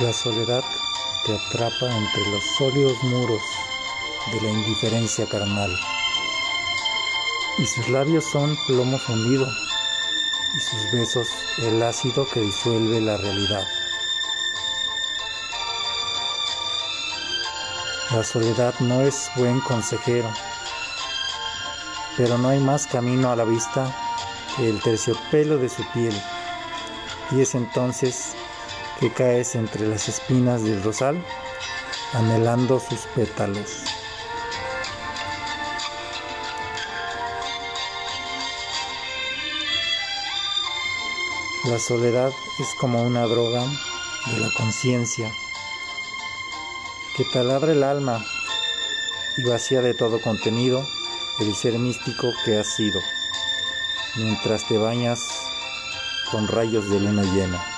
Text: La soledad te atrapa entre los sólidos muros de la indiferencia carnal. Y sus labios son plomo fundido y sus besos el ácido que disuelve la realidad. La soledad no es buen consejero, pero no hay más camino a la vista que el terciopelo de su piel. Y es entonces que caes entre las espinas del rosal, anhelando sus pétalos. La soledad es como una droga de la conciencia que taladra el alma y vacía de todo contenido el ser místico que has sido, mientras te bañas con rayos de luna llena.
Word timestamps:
La 0.00 0.12
soledad 0.12 0.62
te 1.26 1.34
atrapa 1.34 1.86
entre 1.86 2.30
los 2.30 2.44
sólidos 2.56 3.02
muros 3.02 3.42
de 4.32 4.40
la 4.42 4.48
indiferencia 4.52 5.26
carnal. 5.26 5.76
Y 7.58 7.66
sus 7.66 7.88
labios 7.88 8.24
son 8.24 8.56
plomo 8.68 8.96
fundido 8.96 9.48
y 10.54 10.60
sus 10.60 10.92
besos 10.92 11.28
el 11.58 11.82
ácido 11.82 12.28
que 12.28 12.40
disuelve 12.40 13.00
la 13.00 13.16
realidad. 13.16 13.66
La 18.12 18.22
soledad 18.22 18.74
no 18.78 19.00
es 19.00 19.28
buen 19.34 19.58
consejero, 19.62 20.32
pero 22.16 22.38
no 22.38 22.50
hay 22.50 22.60
más 22.60 22.86
camino 22.86 23.32
a 23.32 23.36
la 23.36 23.42
vista 23.42 23.92
que 24.56 24.68
el 24.68 24.80
terciopelo 24.80 25.58
de 25.58 25.68
su 25.68 25.82
piel. 25.90 26.14
Y 27.32 27.40
es 27.40 27.56
entonces 27.56 28.36
que 28.98 29.12
caes 29.12 29.54
entre 29.54 29.86
las 29.86 30.08
espinas 30.08 30.64
del 30.64 30.82
rosal, 30.82 31.24
anhelando 32.14 32.80
sus 32.80 33.00
pétalos. 33.14 33.84
La 41.64 41.78
soledad 41.78 42.32
es 42.58 42.68
como 42.80 43.02
una 43.02 43.24
droga 43.26 43.62
de 43.62 44.40
la 44.40 44.48
conciencia 44.56 45.30
que 47.16 47.24
taladra 47.24 47.72
el 47.72 47.82
alma 47.82 48.24
y 49.36 49.42
vacía 49.42 49.82
de 49.82 49.94
todo 49.94 50.20
contenido 50.20 50.84
el 51.40 51.54
ser 51.54 51.78
místico 51.78 52.32
que 52.44 52.58
has 52.58 52.74
sido, 52.74 53.00
mientras 54.16 54.66
te 54.66 54.78
bañas 54.78 55.20
con 56.30 56.48
rayos 56.48 56.88
de 56.90 57.00
luna 57.00 57.22
llena. 57.22 57.77